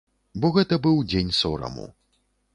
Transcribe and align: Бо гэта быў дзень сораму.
Бо 0.45 0.49
гэта 0.55 0.79
быў 0.87 0.97
дзень 1.13 1.31
сораму. 1.41 1.89